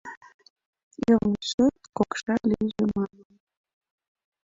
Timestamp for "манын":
2.95-3.29